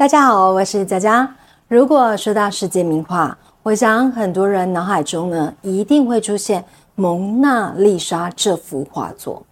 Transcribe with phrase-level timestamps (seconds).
[0.00, 1.30] 大家好，我是佳佳。
[1.68, 6.62] 如果说到世界名画，我想很多人脑海中呢一定会出现
[6.94, 9.44] 《蒙娜丽莎》这幅画作，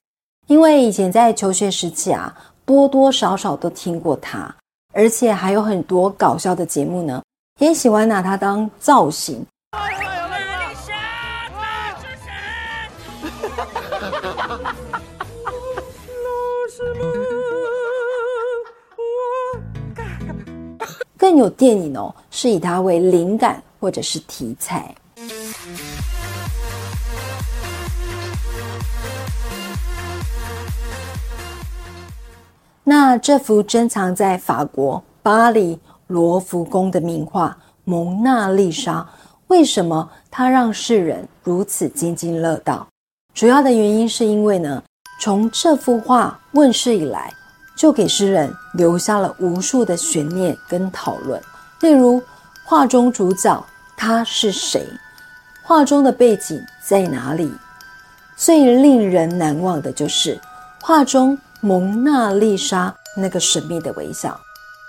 [0.47, 2.35] 因为以前在求学时期啊，
[2.65, 4.51] 多多少少都听过它，
[4.95, 7.23] 而且还有很多搞笑的节目呢，
[7.61, 9.45] 也喜欢拿它当造型。
[21.29, 24.95] 更有电影哦，是以它为灵感或者是题材。
[32.83, 37.51] 那这幅珍藏在法国巴黎罗浮宫的名画
[37.85, 39.01] 《蒙娜丽莎》，
[39.49, 42.89] 为什么它让世人如此津津乐道？
[43.35, 44.83] 主要的原因是因为呢，
[45.21, 47.31] 从这幅画问世以来。
[47.79, 51.41] 就给诗人留下了无数的悬念跟讨论，
[51.81, 52.21] 例如
[52.65, 53.65] 画中主角
[53.97, 54.85] 他是谁，
[55.63, 57.53] 画中的背景在哪里？
[58.37, 60.37] 最令人难忘的就是
[60.81, 64.37] 画中蒙娜丽莎那个神秘的微笑。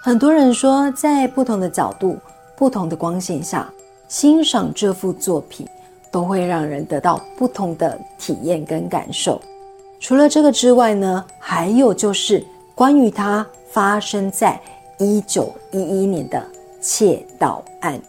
[0.02, 2.17] 很多人说，在不同的角度、
[2.58, 3.71] 不同的光线下
[4.08, 5.67] 欣赏这幅作品，
[6.11, 9.39] 都会让人得到不同的体验跟感受。
[9.99, 12.44] 除了这个之外呢，还有就是。
[12.80, 14.58] 关于他发生在
[14.99, 16.41] 一九一一年的
[16.80, 17.99] 窃盗案，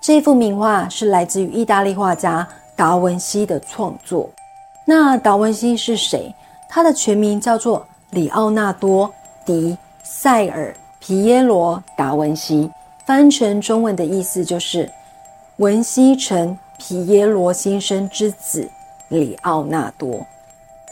[0.00, 4.28] 这幅名画是来自于意大利画家达文西的创作。
[4.84, 6.34] 那达文西是谁？
[6.68, 9.06] 他的全名叫做里奥纳多·
[9.46, 12.68] 迪塞尔皮耶罗·达文西，
[13.06, 14.90] 翻成中文的意思就是
[15.58, 18.68] 文西城皮耶罗先生之子
[19.10, 20.26] 里奥纳多。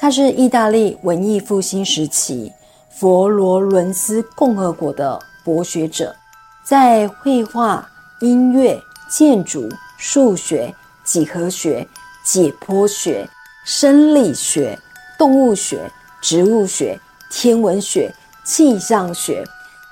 [0.01, 2.53] 他是意大利文艺复兴时期
[2.89, 6.15] 佛罗伦斯共和国的博学者，
[6.63, 7.85] 在绘画、
[8.21, 10.73] 音乐、建筑、数学、
[11.05, 11.85] 几何学、
[12.25, 13.29] 解剖学、
[13.65, 14.79] 生理学、
[15.19, 15.91] 动物学、
[16.23, 16.97] 植物学、
[17.29, 18.15] 天文学、
[18.45, 19.45] 气象学、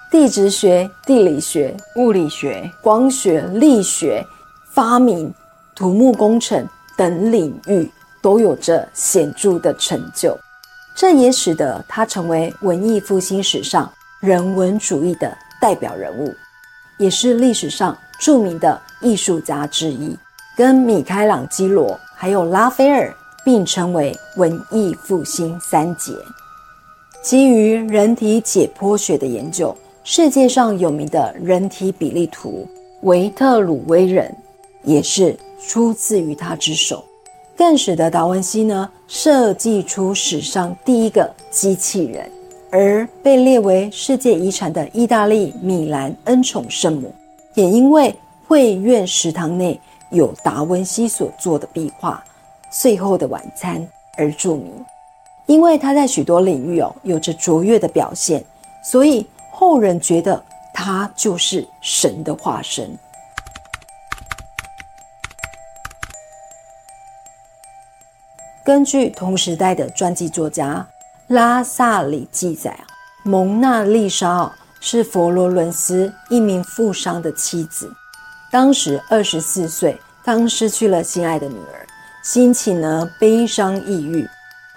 [0.09, 4.25] 地质学、地理学、物理学、光学、力学、
[4.73, 5.35] 发明、
[5.75, 7.91] 土木工程等领域。
[8.27, 10.37] 都有着显著的成就，
[10.97, 13.89] 这也使得他成为文艺复兴史上
[14.19, 16.35] 人文主义的代表人物，
[16.99, 20.19] 也是历史上著名的艺术家之一，
[20.57, 26.13] 跟米开朗基罗还有拉斐尔并称为文艺复兴三杰。
[27.23, 29.73] 基于人体解剖学的研究，
[30.03, 32.69] 世界上有名的人体比例图
[33.03, 34.37] 维特鲁威人
[34.83, 35.39] 也是
[35.69, 37.05] 出自于他之手。
[37.57, 42.31] 更使得达文西呢设计出史上第一个机器人，
[42.71, 47.13] 而被列为世界遗产的意大利米兰恩宠圣母，
[47.55, 48.15] 也因为
[48.47, 49.81] 会院食堂内
[50.11, 52.23] 有达文西所做的壁画
[52.81, 53.81] 《最后的晚餐》
[54.19, 54.71] 而著名。
[55.47, 58.45] 因为他在许多领域哦有着卓越的表现，
[58.85, 60.43] 所以后人觉得
[60.75, 62.91] 他就是神的化身。
[68.67, 70.85] 根据同时代的传记作家
[71.29, 72.77] 拉萨里记载，
[73.23, 77.89] 蒙娜丽莎是佛罗伦斯一名富商的妻子，
[78.51, 81.87] 当时二十四岁，刚失去了心爱的女儿，
[82.25, 84.29] 心情呢悲伤抑郁。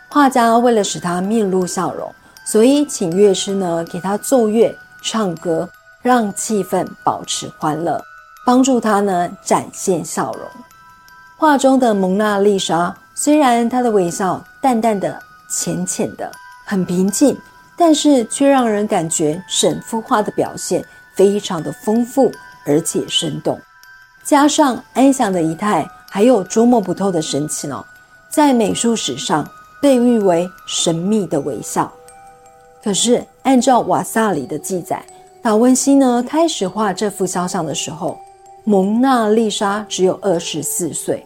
[0.08, 2.14] 画家为了使她面露笑容，
[2.46, 4.72] 所以请乐师呢给她奏乐、
[5.02, 5.68] 唱歌，
[6.04, 8.00] 让气氛保持欢乐，
[8.46, 10.44] 帮助她呢展现笑容。
[11.40, 12.96] 画中的蒙娜丽莎。
[13.22, 16.32] 虽然他的微笑淡淡的、浅浅的，
[16.66, 17.38] 很平静，
[17.76, 20.82] 但是却让人感觉整幅画的表现
[21.16, 22.32] 非常的丰富
[22.66, 23.60] 而且生动。
[24.24, 27.86] 加上安详的仪态，还有捉摸不透的神情哦，
[28.30, 29.46] 在美术史上
[29.82, 31.92] 被誉为神秘的微笑。
[32.82, 35.04] 可是按照瓦萨里的记载，
[35.42, 38.18] 达文西呢开始画这幅肖像的时候，
[38.64, 41.26] 蒙娜丽莎只有二十四岁。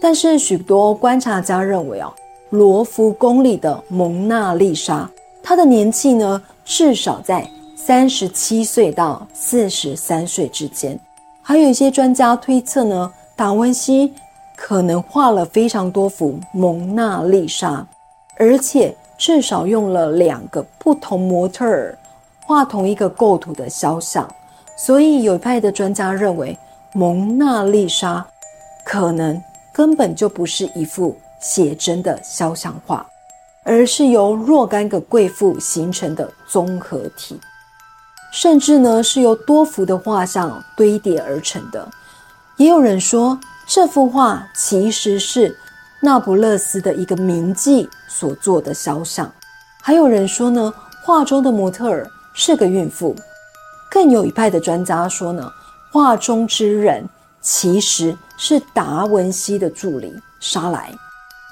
[0.00, 2.12] 但是许多观察家认为，哦，
[2.50, 5.10] 罗浮宫里的蒙娜丽莎，
[5.42, 10.98] 她的年纪呢，至少在三十七岁到四十三岁之间。
[11.42, 14.14] 还有一些专家推测呢，达文西
[14.54, 17.84] 可能画了非常多幅蒙娜丽莎，
[18.36, 21.98] 而且至少用了两个不同模特儿
[22.46, 24.28] 画同一个构图的肖像。
[24.76, 26.56] 所以有一派的专家认为，
[26.92, 28.24] 蒙娜丽莎
[28.84, 29.42] 可能。
[29.78, 33.06] 根本就不是一幅写真的肖像画，
[33.62, 37.38] 而是由若干个贵妇形成的综合体，
[38.32, 41.88] 甚至呢是由多幅的画像堆叠而成的。
[42.56, 43.38] 也有人说，
[43.68, 45.56] 这幅画其实是
[46.00, 49.30] 那不勒斯的一个名妓所做的肖像。
[49.80, 52.04] 还有人说呢，画中的模特儿
[52.34, 53.14] 是个孕妇。
[53.88, 55.48] 更有一派的专家说呢，
[55.92, 57.08] 画中之人
[57.50, 60.92] 其实是达文西的助理沙莱。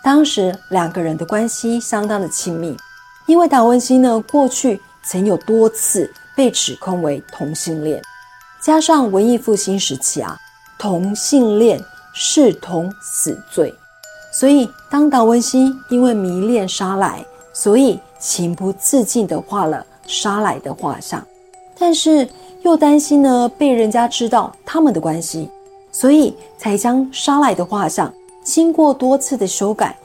[0.05, 2.77] 当时两个人的关系相当的亲密，
[3.25, 8.01] 因为达文西呢过去曾有多次被指控为同性恋，
[8.61, 10.37] 加上文艺复兴时期啊，
[10.79, 11.83] 同性恋
[12.13, 13.75] 视同死罪，
[14.31, 21.27] 所以当达文西因为迷恋沙莱，所以情不自禁地画了沙莱的画像，
[21.79, 22.29] 但是
[22.63, 25.51] 又担心呢被人家知道他们的关系，
[25.99, 28.13] 所以才将沙莱的画像。
[28.45, 29.97] 经过多次的修改，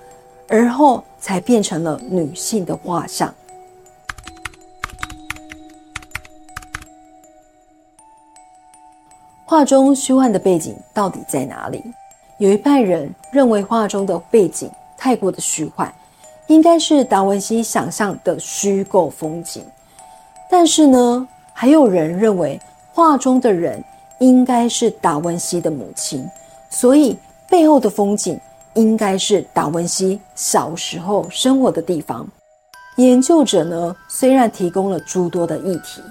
[0.48, 3.32] 而后才变成了女性的画像。
[9.46, 11.84] 画中虚幻的背景到底在哪里？
[12.38, 15.94] 有一派人认为画中的背景太过的虚幻，
[16.48, 19.62] 应该是达文西想象的虚构风景。
[20.50, 22.58] 但是呢，还有人认为
[22.94, 23.84] 画中的人
[24.22, 26.26] 应该是达文西的母亲，
[26.70, 27.18] 所以。
[27.50, 28.40] 背后的风景
[28.76, 32.26] 应该是达文西小时候生活的地方。
[32.96, 36.02] 研究者呢，虽然提供了诸多的议题，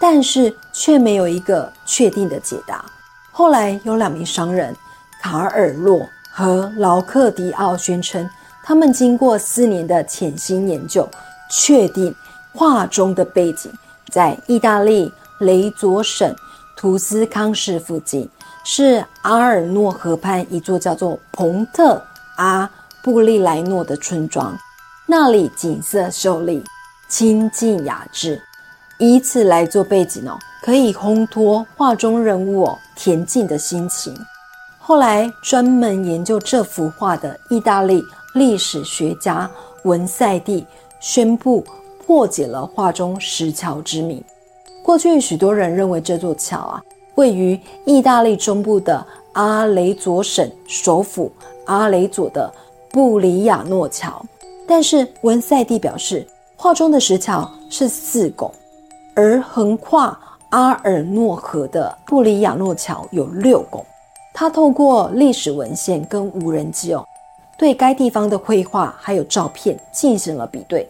[0.00, 2.84] 但是却没有一个确定的解答。
[3.30, 4.74] 后来有两名商人
[5.22, 8.28] 卡尔洛和劳克迪奥宣称，
[8.64, 11.08] 他们经过四年的潜心研究，
[11.48, 12.12] 确定
[12.52, 13.72] 画中的背景
[14.10, 16.34] 在意大利雷佐省
[16.80, 18.26] 图斯康市附近。
[18.64, 22.02] 是阿尔诺河畔一座叫做蓬特
[22.38, 22.70] 阿
[23.02, 24.56] 布利莱诺的村庄，
[25.06, 26.64] 那里景色秀丽、
[27.06, 28.40] 清静雅致，
[28.98, 34.14] 以此来做背景哦，可以烘托画中人物哦恬静的心情。
[34.78, 38.02] 后来专门研究这幅画的意大利
[38.34, 39.50] 历史学家
[39.84, 40.66] 文塞蒂
[40.98, 41.62] 宣布
[42.06, 44.24] 破解了画中石桥之谜。
[44.82, 46.82] 过去许多人认为这座桥啊。
[47.16, 51.30] 位于意大利中部的阿雷佐省首府
[51.66, 52.50] 阿雷佐的
[52.90, 54.24] 布里亚诺桥，
[54.66, 58.50] 但是文塞蒂表示，画中的石桥是四拱，
[59.14, 60.18] 而横跨
[60.48, 63.84] 阿尔诺河的布里亚诺桥有六拱。
[64.32, 67.04] 他透过历史文献跟无人机哦，
[67.58, 70.88] 对该地方的绘画还有照片进行了比对，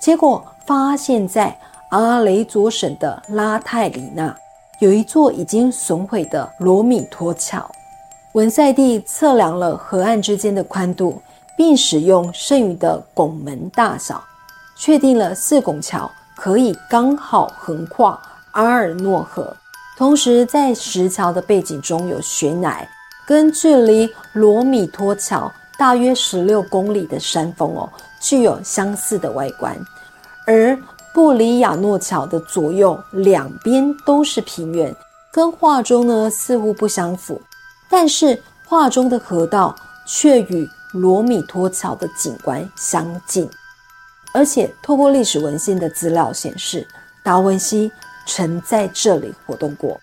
[0.00, 1.56] 结果发现，在
[1.90, 4.34] 阿雷佐省的拉泰里纳。
[4.80, 7.68] 有一座已经损毁的罗米托桥，
[8.34, 11.20] 文塞蒂测量了河岸之间的宽度，
[11.56, 14.22] 并使用剩余的拱门大小，
[14.76, 18.20] 确定了四拱桥可以刚好横跨
[18.52, 19.56] 阿尔诺河。
[19.96, 22.86] 同时，在石桥的背景中有悬崖，
[23.26, 29.76] 跟距离罗米托桥大约十六公里的山峰哦，具有相似的外观，
[30.46, 30.78] 而。
[31.14, 34.94] 布里亚诺桥的左右两边都是平原，
[35.32, 37.40] 跟画中呢似乎不相符，
[37.90, 39.74] 但是画中的河道
[40.06, 43.48] 却与罗米托桥的景观相近，
[44.32, 46.86] 而且透过历史文献的资料显示，
[47.24, 47.90] 达文西
[48.26, 50.00] 曾在这里活动过，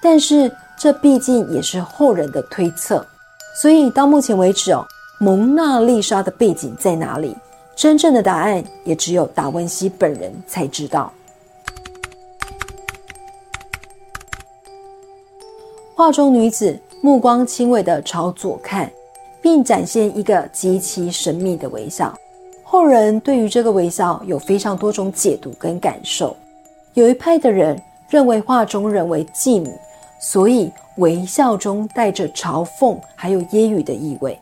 [0.00, 3.04] 但是这毕竟也是后人的推测，
[3.60, 4.86] 所以到目前为止哦，
[5.18, 7.36] 蒙娜丽莎的背景在哪里？
[7.76, 11.12] 真正的答案也只有达文西本人才知道。
[15.94, 18.90] 画中女子目光轻微的朝左看，
[19.42, 22.16] 并展现一个极其神秘的微笑。
[22.64, 26.34] 后人对于这个微笑有非常多种解读跟感受。
[26.94, 27.78] 有一派的人
[28.08, 29.70] 认为画中人为妓女，
[30.18, 34.32] 所以微笑中带着嘲讽还有揶揄的意味；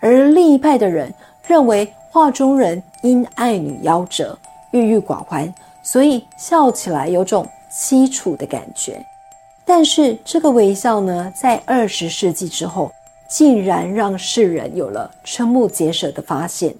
[0.00, 1.12] 而另一派的人
[1.46, 1.86] 认为。
[2.12, 4.36] 画中人因爱女夭折，
[4.72, 9.00] 郁郁寡欢，所以笑起来有种凄楚的感觉。
[9.64, 12.90] 但是这个微笑呢，在二十世纪之后，
[13.30, 16.74] 竟然让世人有了瞠目结舌的发现。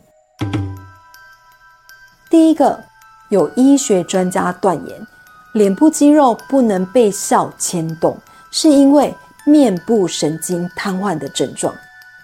[2.28, 2.82] 第一个，
[3.28, 5.06] 有医学专家断言，
[5.54, 8.18] 脸部肌肉不能被笑牵动，
[8.50, 9.14] 是因为
[9.46, 11.72] 面部神经瘫痪的症状。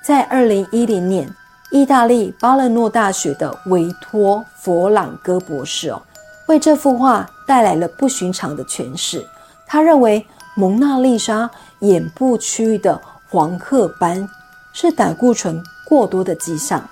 [0.05, 1.33] 在二零一零年。
[1.71, 6.01] 意大利巴勒诺大学的维托·佛朗哥博士哦，
[6.47, 9.27] 为这幅画带来了不寻常的诠释。
[9.67, 14.27] 他认为蒙娜丽莎眼部区域的黄褐斑
[14.73, 16.83] 是胆固醇过多的迹象，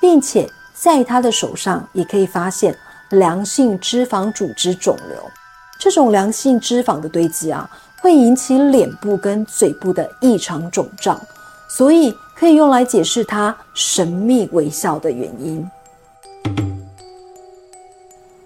[0.00, 2.74] 并且在他的手上也可以发现
[3.10, 5.18] 良性脂肪组织肿瘤。
[5.78, 7.68] 这种良性脂肪的堆积啊，
[8.00, 11.20] 会引起脸部跟嘴部的异常肿胀，
[11.68, 15.66] 所以可以用来解释他神秘微笑的原因。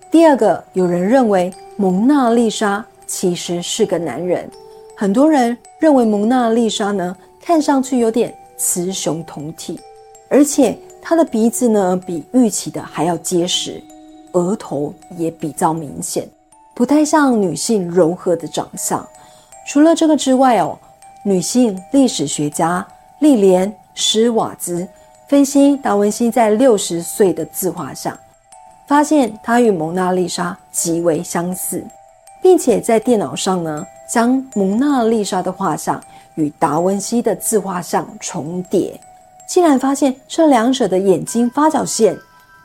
[0.08, 4.48] 第二个，有人认为蒙娜丽莎其实是个男人。
[4.96, 9.80] 很多人认为蒙娜丽莎呢，看上去有点雌雄同体，
[10.28, 13.82] 而且她的鼻子呢比预期的还要结实，
[14.30, 16.24] 额头也比较明显，
[16.72, 19.04] 不太像女性柔和的长相。
[19.66, 20.78] 除了这个之外哦，
[21.24, 22.86] 女性历史学家
[23.18, 23.68] 莉莲·
[24.00, 24.86] 施瓦兹
[25.28, 28.16] 分析达文西在六十岁的自画像。
[28.86, 31.84] 发现他与蒙娜丽莎极为相似，
[32.40, 36.00] 并且在电脑上呢，将蒙娜丽莎的画像
[36.36, 38.98] 与达文西的自画像重叠，
[39.48, 42.16] 竟然发现这两者的眼睛发角线、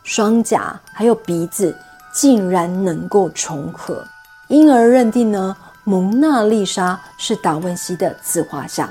[0.04, 1.76] 双颊还有鼻子
[2.14, 4.06] 竟然能够重合，
[4.48, 8.88] 因而认定呢，蒙娜丽莎是达文西的自画像。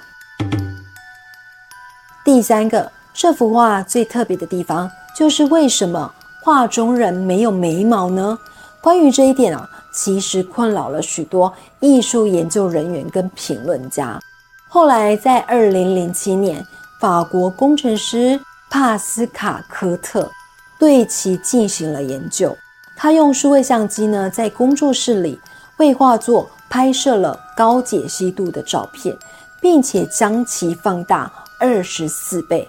[2.24, 6.12] 第三个，这幅画最特别的地方就是为什么？
[6.44, 8.38] 画中人没有眉毛呢？
[8.80, 14.20] 关于这一点啊，其实困扰了许多艺术研究人员跟评论家。
[14.68, 16.64] 后来在二零零七年，
[17.00, 18.38] 法国工程师
[18.70, 20.30] 帕斯卡科特
[20.78, 22.56] 对其进行了研究。
[22.96, 25.40] 他用数位相机呢，在工作室里
[25.78, 29.16] 为画作拍摄了高解析度的照片，
[29.60, 32.66] 并且将其放大二十四倍，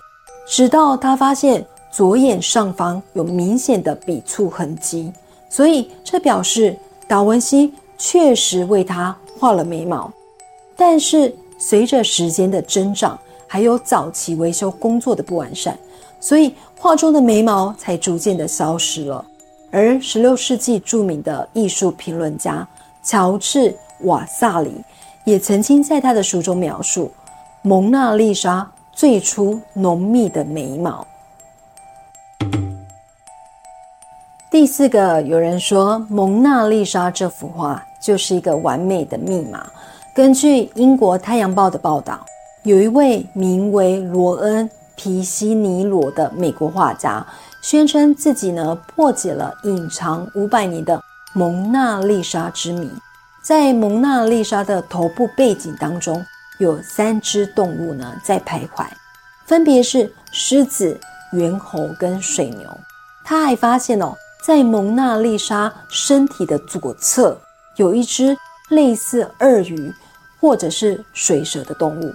[0.48, 1.66] 直到他发现。
[1.92, 5.14] 左眼上方有明显的笔触痕迹，
[5.48, 6.76] 所以这表示
[7.08, 10.12] 达文西确实为他画了眉毛。
[10.76, 15.78] 但是随着时间的增长，还有早期维修工作的不完善，
[16.20, 19.24] 所以画中的眉毛才逐渐的消失了。
[19.70, 22.68] 而十六世纪著名的艺术评论家
[23.04, 23.70] 乔治·
[24.00, 24.74] 瓦萨里
[25.26, 27.12] 也曾经在他的书中描述
[27.62, 31.06] 蒙娜丽莎最初浓密的眉毛。
[34.52, 39.66] 第四个，有人说《蒙娜丽莎》这幅画就是一个完美的密码。
[40.16, 42.24] 根据英国《太阳报》的报道，
[42.64, 47.26] 有一位名为罗恩·皮西尼罗的美国画家，
[47.64, 51.02] 宣称自己呢破解了隐藏五百年的
[51.34, 52.88] 蒙娜丽莎之谜。
[53.44, 56.24] 在蒙娜丽莎的头部背景当中，
[56.60, 58.86] 有三只动物呢在徘徊，
[59.46, 61.00] 分别是狮子、
[61.32, 62.70] 猿猴跟水牛。
[63.24, 64.14] 他还发现哦。
[64.46, 67.40] 在蒙娜丽莎身体的左侧，
[67.78, 69.90] 有一只类似鳄鱼
[70.38, 72.14] 或者是水蛇的动物。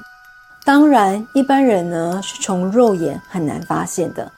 [0.62, 4.30] 当然，一般人呢是从肉眼很难发现的。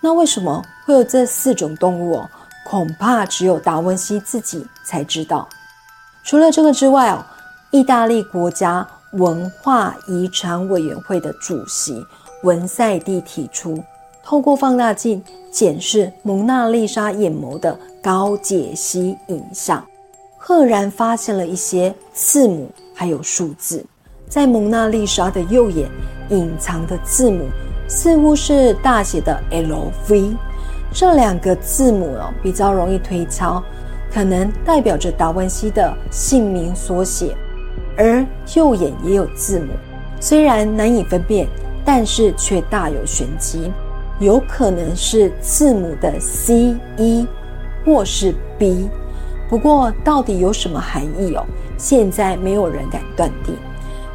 [0.00, 2.30] 那为什么会有这四种动物哦？
[2.64, 5.48] 恐怕只有达文西自己才知道。
[6.22, 7.26] 除了这个之外哦，
[7.72, 12.04] 意大利国家文化遗产委员会的主席
[12.44, 13.82] 文塞蒂提出。
[14.24, 19.84] 透过放大镜检视蒙娜丽莎眼眸的高解析影像，
[20.38, 23.84] 赫然发现了一些字母还有数字。
[24.28, 25.90] 在蒙娜丽莎的右眼
[26.30, 27.46] 隐藏的字母
[27.88, 30.34] 似乎是大写的 L V，
[30.92, 33.62] 这两个字母哦比较容易推敲，
[34.14, 37.36] 可能代表着达文西的姓名缩写。
[37.96, 39.72] 而右眼也有字母，
[40.20, 41.46] 虽然难以分辨，
[41.84, 43.70] 但是却大有玄机。
[44.20, 47.26] 有可能是字母的 C、E，
[47.84, 48.88] 或是 B，
[49.48, 51.44] 不过到底有什么含义哦？
[51.76, 53.56] 现在没有人敢断定。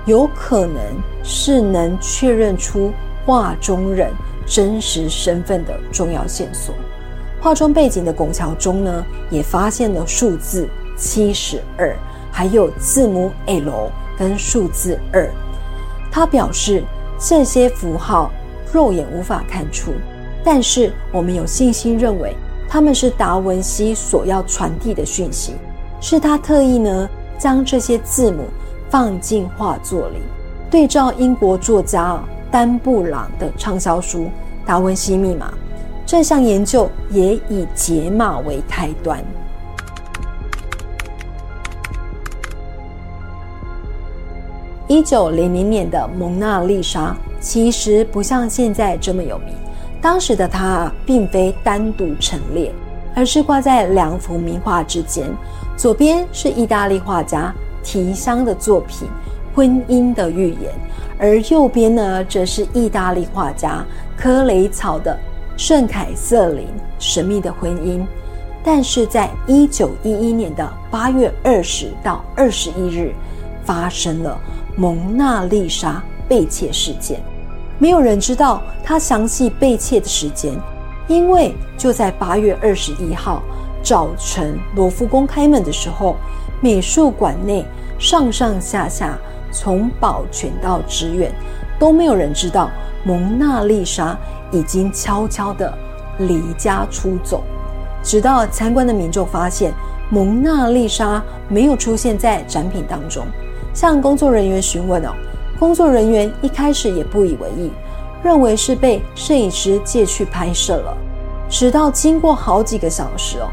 [0.05, 0.81] 有可能
[1.23, 2.93] 是能确认出
[3.25, 4.09] 画中人
[4.45, 6.73] 真实身份的重要线索。
[7.41, 11.93] 画中背景的拱桥中呢，也发现了数字七十二，
[12.37, 15.27] 还有字母 L 跟数字二。
[16.11, 16.83] 他表示
[17.17, 18.31] 这些符号。
[18.73, 19.93] 肉眼无法看出，
[20.43, 22.35] 但是我们有信心认为
[22.67, 25.53] 他们是达文西所要传递的讯息，
[26.01, 28.43] 是他特意呢将这些字母
[28.89, 30.17] 放进画作里。
[30.69, 34.23] 对照英国作家丹布朗的畅销书
[34.65, 35.47] 《达文西密码》，
[36.05, 39.23] 这项研究也以解码为开端。
[44.87, 47.15] 一九零零年的《蒙娜丽莎》。
[47.39, 49.53] 其实不像现在这么有名。
[50.01, 52.73] 当时的它并非单独陈列，
[53.15, 55.29] 而是挂在两幅名画之间。
[55.75, 57.53] 左边是意大利画家
[57.83, 59.07] 提香的作品
[59.55, 60.61] 《婚姻的预言》，
[61.19, 63.85] 而右边呢，则是意大利画家
[64.17, 65.17] 科雷草的
[65.55, 66.65] 圣凯瑟琳
[66.97, 68.03] 神秘的婚姻。
[68.63, 73.13] 但是在一九一一年的八月二十到二十一日，
[73.63, 74.37] 发生了
[74.77, 77.19] 蒙娜丽莎被窃事件。
[77.79, 80.53] 没有人知道她详细被窃的时间，
[81.07, 83.41] 因为就在八月二十一号
[83.83, 86.15] 早晨，罗浮宫开门的时候，
[86.61, 87.65] 美术馆内
[87.97, 89.17] 上上下下，
[89.51, 91.33] 从保全到职员，
[91.79, 92.69] 都没有人知道
[93.03, 94.17] 蒙娜丽莎
[94.51, 95.75] 已经悄悄的
[96.19, 97.43] 离家出走。
[98.03, 99.73] 直到参观的民众发现
[100.09, 103.25] 蒙娜丽莎没有出现在展品当中，
[103.77, 105.13] 向工作人员询问哦，
[105.59, 107.71] 工作人员一开始也不以为意，
[108.23, 110.97] 认为是被摄影师借去拍摄了。
[111.47, 113.47] 直到经过好几个小时哦，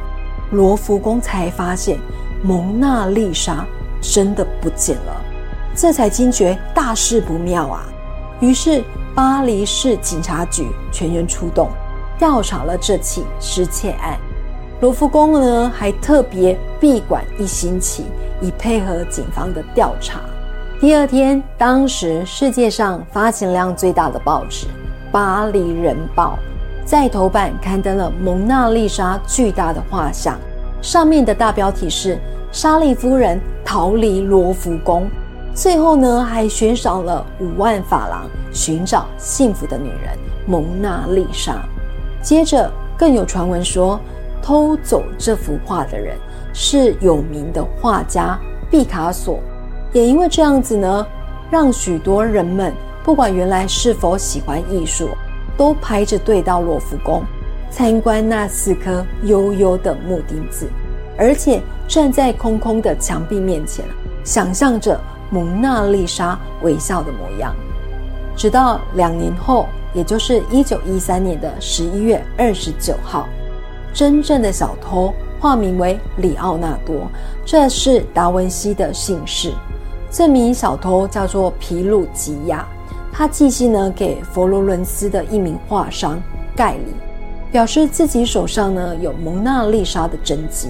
[0.53, 1.99] 罗浮宫才发现
[2.43, 3.67] 蒙娜丽莎
[4.01, 5.21] 真的不见了，
[5.77, 7.85] 这才惊觉大事不妙啊！
[8.41, 8.83] 于是
[9.15, 11.69] 巴黎市警察局全员出动，
[12.19, 14.19] 调查了这起失窃案。
[14.81, 18.07] 罗浮宫呢，还特别闭馆一星期，
[18.45, 20.21] 以配合警方的调查。
[20.79, 24.67] 第二天，当时世界上发行量最大的报纸
[25.11, 26.39] 《巴黎人报》
[26.87, 30.39] 在头版刊登了蒙娜丽莎巨大的画像，
[30.83, 32.19] 上面的大标题是
[32.53, 35.09] “莎莉夫人逃离罗浮宫”，
[35.55, 41.65] 最后呢，还悬赏了五万法郎寻找幸福的女人蒙娜丽莎。
[42.21, 43.99] 接着，更有传闻说。
[44.47, 46.19] 偷走这幅画的人
[46.55, 48.39] 是有名的画家
[48.71, 49.39] 毕卡索，
[49.93, 51.07] 也因为这样子呢，
[51.51, 55.11] 让许多人们不管原来是否喜欢艺术，
[55.57, 57.23] 都排着队到罗浮宫
[57.71, 60.71] 参观那四颗悠悠的木钉子，
[61.19, 63.85] 而且站在空空的墙壁面前，
[64.25, 64.99] 想象着
[65.31, 67.55] 蒙娜丽莎微笑的模样。
[68.37, 73.29] 直到两年后，也就是一九一三年的十一月二十九号。
[73.93, 77.07] 真正的小偷化名为里奥纳多，
[77.45, 79.53] 这是达文西的姓氏。
[80.11, 82.67] 这名小偷叫做皮鲁吉亚，
[83.13, 86.19] 他寄信呢给佛罗伦斯的一名画商
[86.57, 86.95] 盖里，
[87.53, 90.69] 表示自己手上呢有蒙娜丽莎的真迹。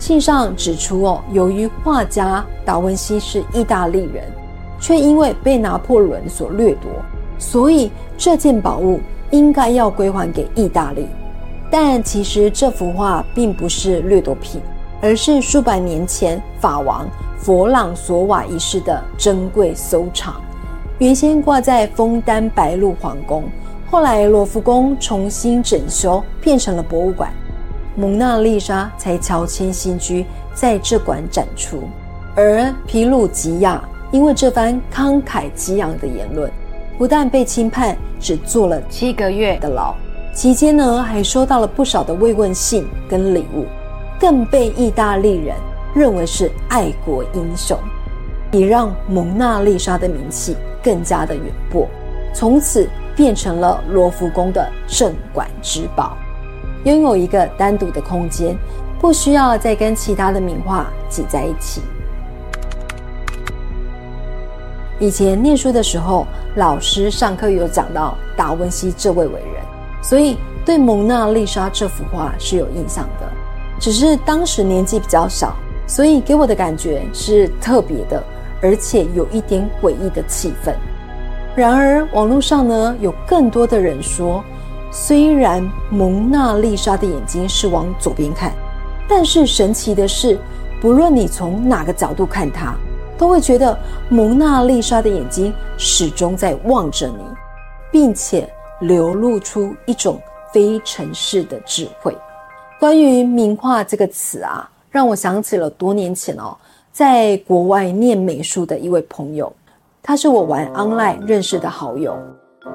[0.00, 4.24] 信上指出哦，由于画家达文西是意大利人，
[4.80, 6.90] 却因为被拿破仑所掠夺，
[7.38, 8.98] 所以这件宝物
[9.30, 11.06] 应该要归还给意大利。
[11.74, 14.60] 但其实这幅画并不是掠夺品，
[15.00, 17.08] 而是数百年前法王
[17.38, 20.38] 佛朗索瓦一世的珍贵收藏。
[20.98, 23.44] 原先挂在枫丹白露皇宫，
[23.90, 27.32] 后来罗浮宫重新整修，变成了博物馆。
[27.96, 31.84] 蒙娜丽莎才乔迁新居，在这馆展出。
[32.36, 36.52] 而皮鲁吉亚因为这番慷慨激昂的言论，
[36.98, 39.94] 不但被轻判，只坐了七个月的牢。
[40.32, 43.66] 期间呢，还收到了不少的慰问信跟礼物，
[44.18, 45.54] 更被意大利人
[45.94, 47.78] 认为是爱国英雄，
[48.50, 51.86] 也让蒙娜丽莎的名气更加的远播，
[52.32, 56.16] 从此变成了罗浮宫的镇馆之宝，
[56.84, 58.56] 拥有一个单独的空间，
[58.98, 61.82] 不需要再跟其他的名画挤在一起。
[64.98, 69.71] 以前念书的时候，老师上课有讲到达文西这位伟人。
[70.02, 73.32] 所以对蒙娜丽莎这幅画是有印象的，
[73.78, 78.22] 只是当时年纪比较小，所以给我的感觉是特别的，
[78.60, 80.74] 而且有一点诡异的气氛。
[81.54, 84.42] 然而网络上呢，有更多的人说，
[84.90, 88.52] 虽然蒙娜丽莎的眼睛是往左边看，
[89.08, 90.36] 但是神奇的是，
[90.80, 92.74] 不论你从哪个角度看它，
[93.16, 97.22] 都会觉得蒙娜丽莎的眼睛始终在望着你，
[97.92, 98.52] 并且。
[98.82, 100.20] 流露出一种
[100.52, 102.16] 非尘世的智慧。
[102.78, 106.56] 关于名画这个词啊，让我想起了多年前哦，
[106.92, 109.52] 在国外念美术的一位朋友，
[110.02, 112.18] 他是我玩 online 认识的好友。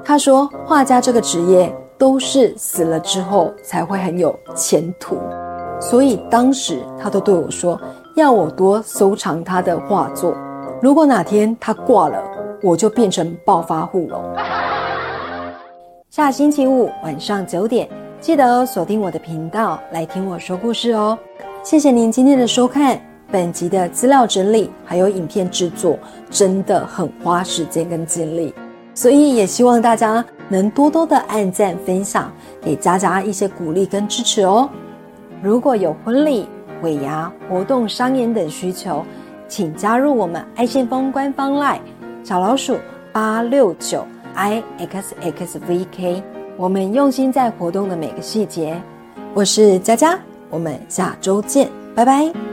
[0.04, 5.18] 他说，画家这个职业都是死了之后才会很有前途，
[5.80, 7.80] 所以当时他都对我说，
[8.16, 10.34] 要我多收藏他的画作。
[10.80, 12.22] 如果哪天他挂了，
[12.62, 14.87] 我就变成暴发户了。
[16.18, 17.88] 下星期五晚上九点，
[18.20, 21.16] 记得锁定我的频道来听我说故事哦。
[21.62, 23.00] 谢谢您今天的收看。
[23.30, 25.96] 本集的资料整理还有影片制作
[26.28, 28.52] 真的很花时间跟精力，
[28.96, 34.68] 所以也希望大家能多多的按赞分享，给佳佳一些鼓励跟支持哦。
[35.40, 36.48] 如果有婚礼、
[36.82, 39.04] 尾牙、活动、商演等需求，
[39.46, 41.78] 请加入我们爱信封官方 LINE
[42.24, 42.76] 小老鼠
[43.12, 44.04] 八六九。
[44.34, 46.22] I x x v k
[46.56, 48.80] 我们用心在活动的每个细节。
[49.34, 50.18] 我是佳佳，
[50.50, 52.47] 我们下周见，拜拜。